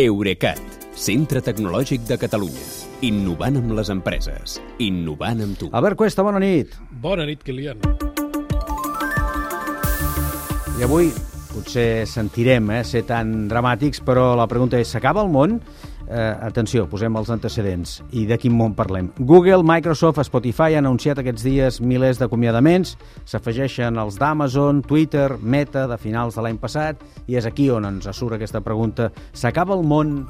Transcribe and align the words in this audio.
Eurecat, 0.00 0.60
centre 0.96 1.42
tecnològic 1.44 2.06
de 2.08 2.16
Catalunya. 2.16 2.62
Innovant 3.04 3.58
amb 3.58 3.74
les 3.76 3.90
empreses. 3.92 4.54
Innovant 4.80 5.42
amb 5.44 5.58
tu. 5.60 5.68
Albert 5.76 5.98
Cuesta, 6.00 6.24
bona 6.24 6.40
nit. 6.40 6.72
Bona 7.02 7.26
nit, 7.28 7.42
Kilian. 7.44 7.82
I 10.78 10.86
avui 10.86 11.10
potser 11.50 12.06
sentirem 12.08 12.72
eh, 12.72 12.80
ser 12.88 13.02
tan 13.10 13.44
dramàtics, 13.50 14.00
però 14.06 14.30
la 14.40 14.48
pregunta 14.48 14.80
és, 14.80 14.88
s'acaba 14.88 15.20
el 15.26 15.28
món? 15.34 15.58
Eh, 16.10 16.36
atenció, 16.42 16.88
posem 16.90 17.14
els 17.14 17.28
antecedents. 17.30 18.00
I 18.10 18.24
de 18.26 18.34
quin 18.42 18.54
món 18.58 18.72
parlem? 18.74 19.12
Google, 19.14 19.62
Microsoft, 19.62 20.18
Spotify 20.26 20.74
han 20.74 20.88
anunciat 20.88 21.20
aquests 21.22 21.44
dies 21.46 21.78
milers 21.86 22.18
d'acomiadaments, 22.18 22.96
s'afegeixen 23.30 24.00
els 24.02 24.18
d'Amazon, 24.18 24.82
Twitter, 24.82 25.36
Meta, 25.38 25.86
de 25.86 25.98
finals 26.02 26.34
de 26.34 26.42
l'any 26.42 26.58
passat, 26.58 27.04
i 27.30 27.38
és 27.38 27.46
aquí 27.46 27.68
on 27.70 27.86
ens 27.86 28.10
surt 28.18 28.34
aquesta 28.34 28.58
pregunta. 28.66 29.12
S'acaba 29.30 29.76
el 29.78 29.86
món 29.86 30.24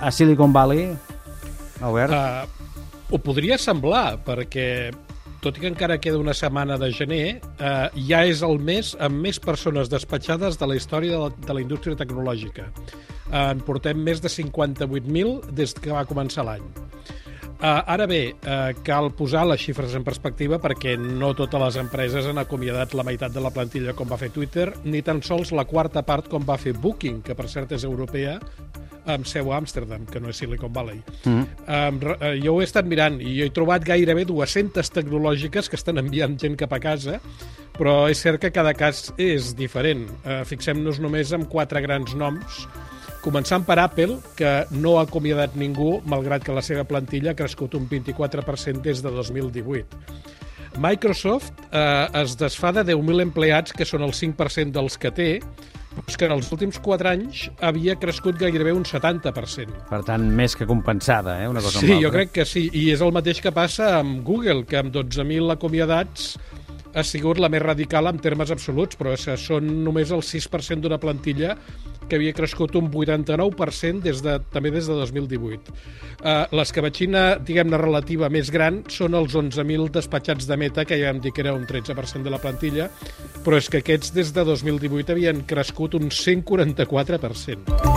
a 0.00 0.08
Silicon 0.10 0.56
Valley? 0.56 0.88
Albert? 1.84 2.16
Uh, 2.16 3.12
ho 3.12 3.20
podria 3.20 3.60
semblar, 3.60 4.16
perquè 4.24 4.88
tot 5.44 5.60
i 5.60 5.66
que 5.66 5.68
encara 5.68 5.98
queda 6.00 6.18
una 6.18 6.34
setmana 6.34 6.78
de 6.80 6.88
gener, 6.96 7.26
eh, 7.36 7.88
ja 8.08 8.24
és 8.26 8.40
el 8.42 8.56
mes 8.58 8.94
amb 8.98 9.20
més 9.22 9.38
persones 9.38 9.92
despatxades 9.92 10.56
de 10.58 10.66
la 10.66 10.74
història 10.74 11.12
de 11.12 11.20
la, 11.26 11.28
de 11.44 11.54
la 11.54 11.62
indústria 11.62 11.98
tecnològica. 12.00 12.70
Eh, 13.30 13.50
en 13.50 13.62
portem 13.66 13.98
més 13.98 14.22
de 14.22 14.30
58.000 14.30 15.50
des 15.56 15.74
que 15.74 15.94
va 15.94 16.06
començar 16.08 16.46
l'any. 16.46 16.66
Uh, 17.56 17.80
ara 17.88 18.04
bé, 18.04 18.34
uh, 18.44 18.74
cal 18.84 19.06
posar 19.16 19.46
les 19.48 19.62
xifres 19.64 19.94
en 19.96 20.02
perspectiva 20.04 20.58
perquè 20.60 20.92
no 21.00 21.30
totes 21.32 21.62
les 21.62 21.78
empreses 21.80 22.26
han 22.28 22.36
acomiadat 22.36 22.92
la 22.92 23.04
meitat 23.06 23.32
de 23.32 23.40
la 23.40 23.48
plantilla 23.48 23.94
com 23.96 24.10
va 24.10 24.18
fer 24.20 24.28
Twitter, 24.34 24.66
ni 24.84 25.00
tan 25.00 25.22
sols 25.24 25.54
la 25.56 25.64
quarta 25.64 26.02
part 26.04 26.28
com 26.28 26.44
va 26.44 26.58
fer 26.60 26.74
Booking, 26.76 27.22
que 27.24 27.34
per 27.34 27.48
cert 27.48 27.72
és 27.72 27.86
europea, 27.88 28.36
amb 29.08 29.24
seu 29.24 29.48
a 29.54 29.56
Amsterdam, 29.56 30.04
que 30.04 30.20
no 30.20 30.28
és 30.28 30.42
Silicon 30.42 30.74
Valley. 30.74 31.00
Mm 31.24 31.46
um, 31.64 32.00
jo 32.42 32.58
ho 32.58 32.60
he 32.60 32.66
estat 32.68 32.84
mirant 32.86 33.16
i 33.22 33.38
jo 33.38 33.46
he 33.48 33.54
trobat 33.56 33.86
gairebé 33.88 34.26
200 34.28 34.92
tecnològiques 34.92 35.70
que 35.72 35.80
estan 35.80 36.02
enviant 36.02 36.36
gent 36.36 36.58
cap 36.60 36.76
a 36.76 36.82
casa, 36.82 37.22
però 37.78 38.02
és 38.12 38.20
cert 38.20 38.42
que 38.42 38.52
cada 38.52 38.74
cas 38.76 39.14
és 39.16 39.54
diferent. 39.56 40.04
Uh, 40.26 40.42
Fixem-nos 40.44 41.00
només 41.00 41.32
en 41.32 41.48
quatre 41.48 41.80
grans 41.80 42.12
noms, 42.20 42.66
començant 43.26 43.66
per 43.66 43.80
Apple, 43.82 44.20
que 44.38 44.52
no 44.70 44.96
ha 44.96 45.04
acomiadat 45.06 45.56
ningú, 45.58 46.00
malgrat 46.06 46.46
que 46.46 46.54
la 46.54 46.62
seva 46.62 46.86
plantilla 46.86 47.32
ha 47.32 47.38
crescut 47.38 47.74
un 47.74 47.88
24% 47.90 48.84
des 48.86 49.02
de 49.02 49.10
2018. 49.10 50.04
Microsoft 50.78 51.50
eh, 51.72 52.06
es 52.22 52.36
desfà 52.38 52.70
de 52.76 52.84
10.000 52.92 53.24
empleats, 53.24 53.74
que 53.74 53.88
són 53.88 54.04
el 54.06 54.14
5% 54.14 54.76
dels 54.76 54.98
que 55.00 55.10
té, 55.16 55.30
és 56.04 56.18
que 56.20 56.26
en 56.28 56.34
els 56.34 56.50
últims 56.52 56.78
4 56.84 57.08
anys 57.08 57.46
havia 57.64 57.96
crescut 57.98 58.36
gairebé 58.38 58.74
un 58.76 58.84
70%. 58.84 59.86
Per 59.88 60.02
tant, 60.06 60.26
més 60.38 60.54
que 60.54 60.68
compensada, 60.68 61.38
eh? 61.42 61.48
una 61.48 61.64
cosa 61.64 61.80
Sí, 61.80 61.96
jo 62.02 62.12
crec 62.12 62.34
que 62.36 62.44
sí. 62.44 62.66
I 62.76 62.90
és 62.92 63.02
el 63.02 63.14
mateix 63.16 63.40
que 63.42 63.54
passa 63.56 63.96
amb 64.02 64.20
Google, 64.26 64.66
que 64.68 64.78
amb 64.82 64.92
12.000 64.94 65.56
acomiadats 65.56 66.36
ha 66.96 67.04
sigut 67.04 67.40
la 67.40 67.50
més 67.52 67.64
radical 67.64 68.08
en 68.08 68.20
termes 68.22 68.52
absoluts, 68.52 68.96
però 68.96 69.16
és 69.16 69.26
que 69.28 69.36
són 69.40 69.68
només 69.84 70.12
el 70.14 70.22
6% 70.24 70.84
d'una 70.84 71.00
plantilla 71.00 71.56
que 72.08 72.18
havia 72.18 72.34
crescut 72.36 72.76
un 72.78 72.90
89% 72.92 74.02
des 74.04 74.22
de, 74.24 74.38
també 74.52 74.72
des 74.74 74.88
de 74.88 74.96
2018. 74.98 75.74
Uh, 76.16 76.46
L'escabatxina, 76.56 77.24
diguem-ne, 77.42 77.80
relativa 77.80 78.30
més 78.32 78.50
gran 78.54 78.82
són 78.92 79.18
els 79.18 79.36
11.000 79.36 79.90
despatxats 79.98 80.48
de 80.48 80.60
meta, 80.60 80.86
que 80.88 80.98
ja 81.00 81.12
vam 81.12 81.20
dir 81.24 81.34
que 81.34 81.44
era 81.44 81.54
un 81.56 81.66
13% 81.68 82.22
de 82.26 82.32
la 82.32 82.42
plantilla, 82.42 82.90
però 83.44 83.60
és 83.60 83.70
que 83.70 83.82
aquests 83.84 84.14
des 84.16 84.32
de 84.36 84.46
2018 84.46 85.16
havien 85.16 85.44
crescut 85.48 85.98
un 85.98 86.10
144%. 86.10 87.95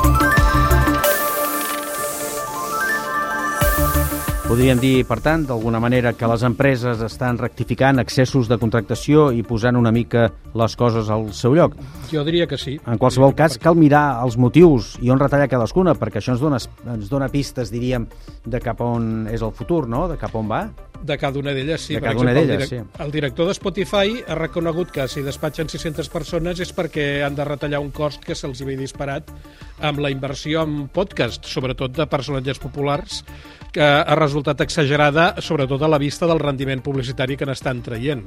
Podríem 4.49 4.79
dir, 4.81 5.03
per 5.05 5.19
tant, 5.21 5.43
d'alguna 5.45 5.77
manera 5.77 6.09
que 6.17 6.25
les 6.25 6.41
empreses 6.41 7.03
estan 7.05 7.37
rectificant 7.37 8.01
excessos 8.01 8.47
de 8.49 8.57
contractació 8.57 9.27
i 9.29 9.43
posant 9.45 9.77
una 9.77 9.91
mica 9.93 10.23
les 10.57 10.75
coses 10.75 11.11
al 11.13 11.27
seu 11.37 11.53
lloc. 11.53 11.75
Jo 12.09 12.23
diria 12.25 12.47
que 12.49 12.57
sí. 12.57 12.79
En 12.89 12.97
qualsevol 12.97 13.37
cas, 13.37 13.59
cal 13.61 13.77
mirar 13.77 14.23
els 14.23 14.39
motius 14.41 14.95
i 15.05 15.13
on 15.13 15.21
retallar 15.21 15.51
cadascuna, 15.53 15.93
perquè 15.93 16.17
això 16.17 16.33
ens 16.33 16.41
dona, 16.41 16.57
ens 16.89 17.13
dona 17.13 17.29
pistes, 17.29 17.69
diríem, 17.69 18.09
de 18.41 18.63
cap 18.65 18.81
on 18.81 19.27
és 19.29 19.45
el 19.45 19.53
futur, 19.53 19.83
no?, 19.85 20.07
de 20.09 20.17
cap 20.17 20.33
on 20.33 20.49
va. 20.49 20.63
De 21.01 21.17
cada 21.17 21.39
una 21.39 21.53
d'elles, 21.55 21.81
sí. 21.81 21.95
De 21.95 22.01
cada 22.03 22.19
una 22.19 22.33
d'elles, 22.35 22.67
sí. 22.69 22.79
el 22.99 23.11
director 23.11 23.47
de 23.47 23.53
Spotify 23.55 24.23
ha 24.27 24.35
reconegut 24.35 24.91
que 24.91 25.07
si 25.07 25.23
despatxen 25.23 25.69
600 25.71 26.09
persones 26.11 26.59
és 26.59 26.73
perquè 26.75 27.23
han 27.23 27.37
de 27.37 27.45
retallar 27.47 27.79
un 27.79 27.91
cost 27.95 28.25
que 28.25 28.35
se'ls 28.35 28.63
havia 28.65 28.81
disparat 28.81 29.31
amb 29.79 30.03
la 30.03 30.11
inversió 30.11 30.65
en 30.67 30.89
podcast, 30.91 31.47
sobretot 31.47 31.95
de 31.95 32.07
personatges 32.11 32.59
populars, 32.59 33.23
que 33.71 33.85
ha 33.85 34.17
resultat 34.17 34.61
exagerada, 34.65 35.35
sobretot 35.45 35.81
a 35.81 35.91
la 35.91 36.01
vista 36.01 36.27
del 36.27 36.41
rendiment 36.41 36.83
publicitari 36.83 37.37
que 37.37 37.47
n'estan 37.47 37.83
traient. 37.85 38.25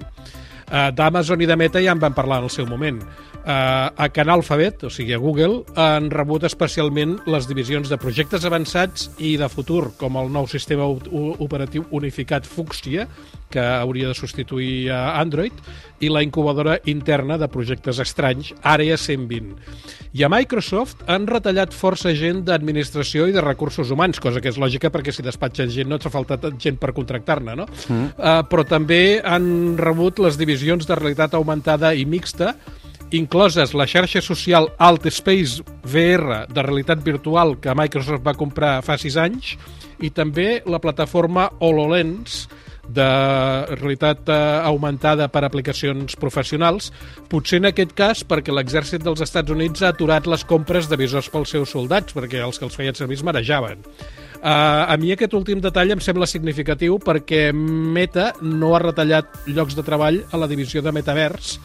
Uh, 0.72 0.88
D'Amazon 0.96 1.42
i 1.44 1.46
de 1.46 1.56
Meta 1.60 1.82
ja 1.84 1.92
en 1.92 2.00
van 2.00 2.14
parlar 2.16 2.40
en 2.40 2.48
el 2.48 2.54
seu 2.54 2.64
moment. 2.64 3.02
Uh, 3.42 3.90
a 3.92 4.08
Canal 4.14 4.40
Alphabet, 4.40 4.84
o 4.86 4.90
sigui 4.90 5.12
a 5.12 5.18
Google, 5.20 5.66
han 5.76 6.08
rebut 6.14 6.46
especialment 6.48 7.18
les 7.28 7.48
divisions 7.50 7.90
de 7.90 7.98
projectes 8.00 8.46
avançats 8.48 9.10
i 9.18 9.34
de 9.36 9.48
futur, 9.52 9.90
com 10.00 10.16
el 10.16 10.32
nou 10.32 10.48
sistema 10.48 10.86
operatiu 10.86 11.84
unificat 11.90 12.48
Fuchsia, 12.48 13.08
que 13.52 13.60
hauria 13.60 14.08
de 14.08 14.16
substituir 14.16 14.88
a 14.94 15.18
Android, 15.20 15.52
i 16.00 16.08
la 16.08 16.22
incubadora 16.24 16.78
interna 16.88 17.36
de 17.38 17.50
projectes 17.52 18.00
estranys, 18.02 18.54
Àrea 18.62 18.96
120. 18.96 19.52
I 20.16 20.24
a 20.24 20.30
Microsoft 20.32 21.04
han 21.10 21.28
retallat 21.28 21.74
força 21.76 22.14
gent 22.16 22.42
d'administració 22.48 23.28
i 23.28 23.34
de 23.36 23.44
recursos 23.44 23.92
humans, 23.92 24.18
cosa 24.22 24.40
que 24.40 24.50
és 24.50 24.58
lògica 24.58 24.90
perquè 24.90 25.12
si 25.12 25.22
despatxen 25.22 25.70
gent 25.70 25.90
no 25.90 26.00
et 26.00 26.06
fa 26.06 26.10
falta 26.14 26.40
gent 26.58 26.80
per 26.80 26.94
contractar-ne, 26.96 27.54
no? 27.58 27.68
Mm. 27.88 28.08
Uh, 28.16 28.40
però 28.48 28.64
també 28.66 29.20
han 29.20 29.76
rebut 29.78 30.22
les 30.24 30.40
divisions 30.40 30.61
de 30.88 30.96
realitat 30.98 31.34
augmentada 31.34 31.92
i 31.94 32.06
mixta, 32.08 32.54
incloses 33.12 33.74
la 33.76 33.86
xarxa 33.86 34.22
social 34.24 34.70
Altspace 34.78 35.62
VR 35.84 36.46
de 36.48 36.64
realitat 36.64 37.02
virtual 37.04 37.58
que 37.60 37.74
Microsoft 37.76 38.24
va 38.24 38.38
comprar 38.38 38.78
fa 38.86 38.96
6 38.96 39.18
anys 39.20 39.56
i 40.02 40.10
també 40.10 40.62
la 40.66 40.80
plataforma 40.80 41.50
HoloLens 41.60 42.46
de 42.88 43.08
realitat 43.76 44.28
eh, 44.28 44.38
augmentada 44.66 45.28
per 45.32 45.44
aplicacions 45.46 46.16
professionals, 46.18 46.90
potser 47.30 47.60
en 47.62 47.70
aquest 47.70 47.94
cas 47.96 48.24
perquè 48.26 48.54
l'exèrcit 48.54 49.04
dels 49.04 49.22
Estats 49.22 49.54
Units 49.54 49.84
ha 49.84 49.92
aturat 49.94 50.26
les 50.26 50.44
compres 50.48 50.90
de 50.90 50.98
visors 50.98 51.30
pels 51.30 51.54
seus 51.54 51.70
soldats, 51.72 52.16
perquè 52.16 52.42
els 52.42 52.58
que 52.58 52.66
els 52.66 52.76
feien 52.76 52.98
servir 52.98 53.20
es 53.20 53.24
marejaven. 53.26 53.86
Uh, 54.42 54.90
a 54.90 54.96
mi 54.98 55.12
aquest 55.14 55.36
últim 55.38 55.60
detall 55.62 55.94
em 55.94 56.00
sembla 56.02 56.26
significatiu 56.26 56.96
perquè 56.98 57.52
Meta 57.54 58.32
no 58.42 58.72
ha 58.74 58.80
retallat 58.82 59.44
llocs 59.46 59.76
de 59.78 59.84
treball 59.86 60.18
a 60.32 60.40
la 60.42 60.48
divisió 60.50 60.82
de 60.82 60.90
Metavers, 60.90 61.60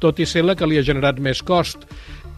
tot 0.00 0.16
i 0.16 0.24
ser 0.24 0.46
la 0.46 0.56
que 0.56 0.64
li 0.64 0.80
ha 0.80 0.86
generat 0.86 1.20
més 1.20 1.44
cost. 1.44 1.84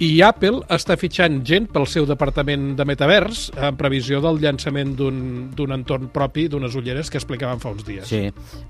I 0.03 0.09
Apple 0.27 0.65
està 0.75 0.97
fitxant 0.99 1.37
gent 1.47 1.69
pel 1.71 1.84
seu 1.87 2.03
departament 2.09 2.72
de 2.75 2.82
metavers 2.82 3.44
en 3.55 3.77
previsió 3.78 4.19
del 4.25 4.41
llançament 4.43 4.97
d'un 4.99 5.75
entorn 5.77 6.09
propi 6.11 6.49
d'unes 6.50 6.75
ulleres 6.75 7.12
que 7.12 7.21
explicàvem 7.21 7.62
fa 7.62 7.71
uns 7.71 7.87
dies. 7.87 8.11
Sí, 8.11 8.25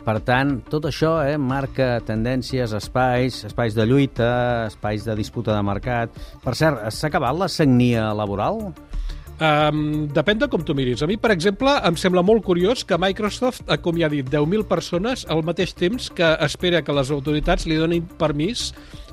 per 0.05 0.19
tant, 0.27 0.59
tot 0.69 0.85
això 0.91 1.15
eh, 1.25 1.39
marca 1.41 2.03
tendències, 2.05 2.77
espais, 2.77 3.41
espais 3.49 3.73
de 3.73 3.89
lluita, 3.89 4.35
espais 4.69 5.09
de 5.09 5.17
disputa 5.17 5.57
de 5.57 5.65
mercat. 5.65 6.13
Per 6.45 6.53
cert, 6.61 6.85
s'ha 6.93 7.09
acabat 7.09 7.41
la 7.41 7.49
sagnia 7.49 8.11
laboral? 8.13 8.61
Um, 9.45 10.07
depèn 10.15 10.39
de 10.39 10.47
com 10.49 10.63
tu 10.65 10.77
miris. 10.77 11.03
A 11.03 11.09
mi, 11.11 11.17
per 11.21 11.33
exemple, 11.35 11.73
em 11.85 11.97
sembla 12.01 12.23
molt 12.25 12.45
curiós 12.47 12.85
que 12.87 12.97
Microsoft 13.01 13.67
acomiadi 13.73 14.23
10.000 14.23 14.65
persones 14.71 15.25
al 15.29 15.43
mateix 15.45 15.75
temps 15.77 16.07
que 16.15 16.29
espera 16.47 16.85
que 16.87 16.95
les 16.95 17.11
autoritats 17.13 17.67
li 17.69 17.77
donin 17.77 18.07
permís 18.21 18.71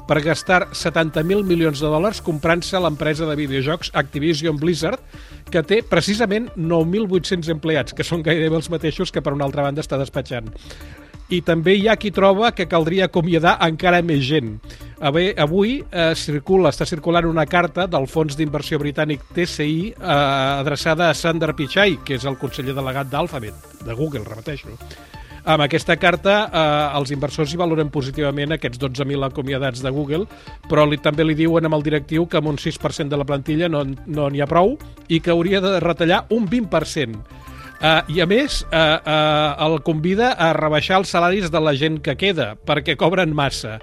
per 0.07 0.21
gastar 0.23 0.67
70.000 0.75 1.43
milions 1.47 1.81
de 1.81 1.89
dòlars 1.89 2.21
comprant-se 2.23 2.79
l'empresa 2.79 3.27
de 3.27 3.35
videojocs 3.39 3.91
Activision 3.97 4.59
Blizzard, 4.61 5.01
que 5.51 5.63
té 5.63 5.81
precisament 5.87 6.49
9.800 6.55 7.51
empleats, 7.55 7.95
que 7.97 8.05
són 8.07 8.23
gairebé 8.23 8.59
els 8.59 8.69
mateixos 8.71 9.11
que 9.11 9.23
per 9.23 9.33
una 9.35 9.47
altra 9.49 9.65
banda 9.67 9.83
està 9.83 9.99
despatxant. 9.99 10.51
I 11.31 11.41
també 11.47 11.77
hi 11.79 11.87
ha 11.87 11.95
qui 11.95 12.11
troba 12.11 12.51
que 12.51 12.69
caldria 12.71 13.07
acomiadar 13.07 13.57
encara 13.67 14.03
més 14.03 14.23
gent. 14.27 14.57
Avui, 15.01 15.31
avui 15.33 15.79
eh, 15.81 16.11
circula, 16.13 16.69
està 16.69 16.85
circulant 16.85 17.25
una 17.25 17.47
carta 17.49 17.87
del 17.89 18.05
fons 18.05 18.35
d'inversió 18.37 18.77
britànic 18.77 19.23
TCI 19.33 19.77
eh, 19.95 20.17
adreçada 20.61 21.07
a 21.09 21.15
Sander 21.17 21.55
Pichai, 21.57 21.97
que 22.05 22.19
és 22.19 22.27
el 22.29 22.37
conseller 22.37 22.75
delegat 22.77 23.09
d'Alphabet, 23.09 23.81
de 23.81 23.95
Google, 23.97 24.21
repeteixo. 24.29 24.75
Amb 25.41 25.65
aquesta 25.65 25.95
carta, 25.97 26.35
eh, 26.45 26.99
els 26.99 27.09
inversors 27.15 27.49
hi 27.49 27.57
valoren 27.57 27.89
positivament 27.89 28.53
aquests 28.53 28.77
12.000 28.83 29.25
acomiadats 29.25 29.81
de 29.81 29.89
Google, 29.89 30.27
però 30.69 30.85
li, 30.85 31.01
també 31.01 31.25
li 31.25 31.39
diuen 31.39 31.65
amb 31.65 31.79
el 31.79 31.87
directiu 31.87 32.27
que 32.29 32.37
amb 32.37 32.53
un 32.53 32.61
6% 32.61 33.09
de 33.09 33.17
la 33.17 33.25
plantilla 33.25 33.71
no 33.73 33.81
no 34.05 34.29
n'hi 34.29 34.45
ha 34.45 34.49
prou 34.49 34.75
i 35.09 35.17
que 35.19 35.33
hauria 35.33 35.65
de 35.65 35.79
retallar 35.81 36.27
un 36.29 36.45
20%. 36.45 37.40
Uh, 37.81 38.05
I 38.13 38.19
a 38.21 38.27
més, 38.29 38.59
uh, 38.69 38.77
uh, 39.01 39.63
el 39.65 39.79
convida 39.81 40.35
a 40.37 40.51
rebaixar 40.53 40.99
els 41.01 41.09
salaris 41.15 41.47
de 41.49 41.57
la 41.57 41.71
gent 41.73 41.95
que 42.05 42.13
queda, 42.13 42.51
perquè 42.53 42.93
cobren 42.93 43.33
massa. 43.33 43.79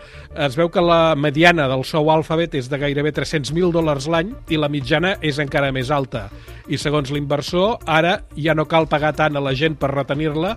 Es 0.47 0.55
veu 0.55 0.71
que 0.71 0.85
la 0.85 1.17
mediana 1.19 1.67
del 1.67 1.83
sou 1.83 2.13
alfabet 2.15 2.55
és 2.55 2.71
de 2.71 2.79
gairebé 2.79 3.11
300.000 3.17 3.75
dòlars 3.75 4.07
l'any 4.07 4.31
i 4.55 4.63
la 4.63 4.71
mitjana 4.71 5.17
és 5.19 5.43
encara 5.43 5.75
més 5.75 5.91
alta. 5.91 6.29
I 6.71 6.79
segons 6.79 7.11
l'inversor, 7.11 7.81
ara 7.91 8.21
ja 8.39 8.55
no 8.55 8.69
cal 8.71 8.87
pagar 8.87 9.17
tant 9.19 9.35
a 9.35 9.43
la 9.43 9.57
gent 9.59 9.75
per 9.75 9.91
retenir-la 9.91 10.55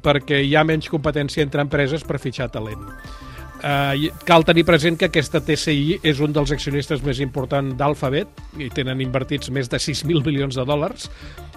perquè 0.00 0.40
hi 0.40 0.56
ha 0.56 0.64
menys 0.64 0.88
competència 0.88 1.44
entre 1.44 1.60
empreses 1.68 2.08
per 2.08 2.22
fitxar 2.22 2.48
talent. 2.56 2.88
Uh, 3.58 4.06
cal 4.22 4.44
tenir 4.46 4.62
present 4.62 4.94
que 4.98 5.08
aquesta 5.08 5.40
TCI 5.42 5.98
és 6.06 6.20
un 6.22 6.34
dels 6.34 6.52
accionistes 6.54 7.02
més 7.02 7.18
importants 7.24 7.74
d'Alphabet 7.78 8.60
i 8.62 8.70
tenen 8.70 9.02
invertits 9.02 9.50
més 9.50 9.70
de 9.70 9.80
6.000 9.82 10.22
milions 10.22 10.54
de 10.54 10.66
dòlars 10.68 11.08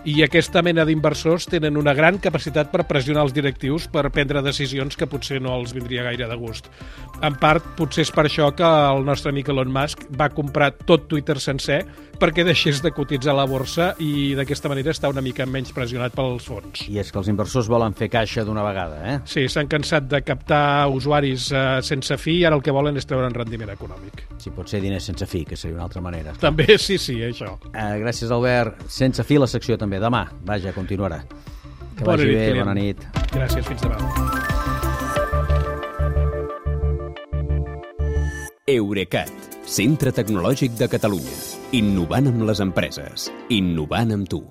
i 0.01 0.23
aquesta 0.25 0.63
mena 0.65 0.81
d'inversors 0.81 1.45
tenen 1.45 1.75
una 1.77 1.93
gran 1.93 2.17
capacitat 2.17 2.71
per 2.73 2.87
pressionar 2.89 3.21
els 3.27 3.35
directius 3.35 3.85
per 3.91 4.07
prendre 4.09 4.41
decisions 4.41 4.97
que 4.97 5.05
potser 5.05 5.37
no 5.45 5.53
els 5.59 5.75
vindria 5.77 6.07
gaire 6.07 6.25
de 6.25 6.37
gust. 6.41 6.71
En 7.21 7.35
part, 7.37 7.67
potser 7.77 8.07
és 8.07 8.13
per 8.13 8.25
això 8.25 8.49
que 8.57 8.65
el 8.65 9.05
nostre 9.05 9.29
amic 9.29 9.51
Elon 9.53 9.69
Musk 9.69 10.07
va 10.17 10.31
comprar 10.33 10.71
tot 10.89 11.05
Twitter 11.11 11.37
sencer 11.37 11.83
perquè 12.21 12.43
deixés 12.45 12.81
de 12.81 12.91
cotitzar 12.93 13.33
la 13.33 13.47
borsa 13.49 13.91
i 14.01 14.33
d'aquesta 14.37 14.69
manera 14.69 14.93
està 14.93 15.09
una 15.09 15.23
mica 15.25 15.45
menys 15.49 15.71
pressionat 15.73 16.13
pels 16.17 16.45
fons. 16.49 16.83
I 16.89 16.99
és 17.01 17.09
que 17.13 17.17
els 17.21 17.29
inversors 17.29 17.69
volen 17.69 17.93
fer 17.97 18.11
caixa 18.13 18.45
d'una 18.45 18.65
vegada, 18.65 18.99
eh? 19.05 19.15
Sí, 19.29 19.47
s'han 19.49 19.69
cansat 19.69 20.09
de 20.09 20.21
captar 20.25 20.89
usuaris 20.93 21.49
eh, 21.53 21.63
sense 21.91 22.17
fi 22.21 22.37
i 22.39 22.45
ara 22.47 22.55
el 22.57 22.63
que 22.65 22.73
volen 22.75 22.97
és 22.99 23.05
treure 23.09 23.27
un 23.29 23.35
rendiment 23.35 23.71
econòmic. 23.75 24.25
Sí, 24.41 24.51
pot 24.55 24.69
ser 24.71 24.81
diners 24.83 25.05
sense 25.11 25.27
fi, 25.29 25.43
que 25.45 25.57
seria 25.59 25.75
una 25.77 25.85
altra 25.89 26.01
manera. 26.01 26.33
També, 26.41 26.77
sí, 26.79 26.97
sí, 27.01 27.19
això. 27.27 27.57
Eh, 27.73 27.91
gràcies, 28.01 28.31
Albert. 28.31 28.87
Sense 28.91 29.23
fi 29.27 29.39
la 29.41 29.47
secció 29.51 29.77
també. 29.81 29.99
Demà, 30.01 30.25
vaja, 30.47 30.73
continuarà. 30.75 31.21
Que 31.97 32.05
Bona 32.07 32.15
vagi 32.15 32.29
nit, 32.31 32.37
bé, 32.37 32.45
Kilian. 32.47 32.65
bona 32.65 32.77
nit. 32.79 33.07
Gràcies, 33.35 33.67
fins 33.67 33.81
demà. 33.85 33.99
Eurecat, 38.71 39.31
centre 39.67 40.11
tecnològic 40.15 40.77
de 40.79 40.87
Catalunya. 40.91 41.37
Innovant 41.75 42.29
amb 42.31 42.45
les 42.47 42.61
empreses. 42.63 43.29
Innovant 43.49 44.13
amb 44.15 44.29
tu. 44.31 44.43